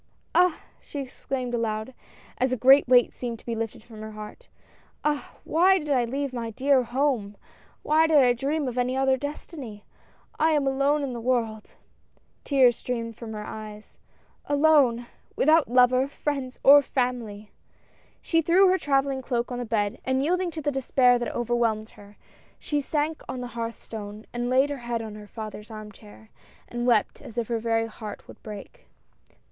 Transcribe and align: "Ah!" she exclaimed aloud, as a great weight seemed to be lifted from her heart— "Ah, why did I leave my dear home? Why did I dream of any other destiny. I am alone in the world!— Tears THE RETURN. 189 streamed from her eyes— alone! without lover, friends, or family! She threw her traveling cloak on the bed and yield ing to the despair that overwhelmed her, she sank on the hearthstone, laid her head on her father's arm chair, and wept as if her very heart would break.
"Ah!" 0.33 0.63
she 0.81 0.97
exclaimed 0.97 1.53
aloud, 1.53 1.93
as 2.39 2.51
a 2.51 2.57
great 2.57 2.87
weight 2.87 3.13
seemed 3.13 3.37
to 3.37 3.45
be 3.45 3.53
lifted 3.53 3.83
from 3.83 4.01
her 4.01 4.13
heart— 4.13 4.47
"Ah, 5.05 5.35
why 5.43 5.77
did 5.77 5.91
I 5.91 6.05
leave 6.05 6.33
my 6.33 6.49
dear 6.49 6.81
home? 6.81 7.37
Why 7.83 8.07
did 8.07 8.17
I 8.17 8.33
dream 8.33 8.67
of 8.67 8.79
any 8.79 8.97
other 8.97 9.15
destiny. 9.15 9.85
I 10.39 10.53
am 10.53 10.65
alone 10.65 11.03
in 11.03 11.13
the 11.13 11.21
world!— 11.21 11.75
Tears 12.43 12.81
THE 12.81 12.93
RETURN. 12.93 13.11
189 13.11 13.13
streamed 13.13 13.15
from 13.15 13.33
her 13.33 13.47
eyes— 13.47 13.99
alone! 14.57 15.05
without 15.35 15.69
lover, 15.69 16.07
friends, 16.07 16.59
or 16.63 16.81
family! 16.81 17.51
She 18.23 18.41
threw 18.41 18.69
her 18.69 18.79
traveling 18.79 19.21
cloak 19.21 19.51
on 19.51 19.59
the 19.59 19.65
bed 19.65 20.01
and 20.03 20.23
yield 20.23 20.41
ing 20.41 20.49
to 20.49 20.63
the 20.63 20.71
despair 20.71 21.19
that 21.19 21.29
overwhelmed 21.35 21.89
her, 21.91 22.17
she 22.57 22.81
sank 22.81 23.21
on 23.29 23.41
the 23.41 23.49
hearthstone, 23.53 24.25
laid 24.33 24.71
her 24.71 24.77
head 24.77 25.03
on 25.03 25.13
her 25.13 25.27
father's 25.27 25.69
arm 25.69 25.91
chair, 25.91 26.31
and 26.67 26.87
wept 26.87 27.21
as 27.21 27.37
if 27.37 27.49
her 27.49 27.59
very 27.59 27.85
heart 27.85 28.27
would 28.27 28.41
break. 28.41 28.87